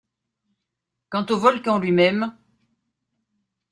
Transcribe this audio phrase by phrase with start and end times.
[1.11, 2.35] Quant au volcan lui-même